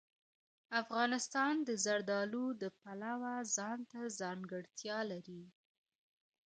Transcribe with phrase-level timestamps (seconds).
[0.81, 5.43] افغانستان د زردالو د پلوه ځانته ځانګړتیا لري.